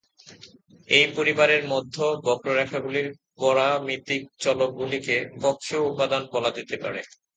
[0.89, 3.07] এই পরিবারের মধ্যে বক্ররেখাগুলির
[3.37, 7.01] পরামিতিক চলকগুলিকে" কক্ষীয় উপাদান" বলা যেতে পারে।